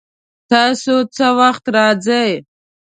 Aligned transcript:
تاسو 0.51 0.95
څه 1.15 1.27
وخت 1.39 1.63
راځئ؟ 1.75 2.29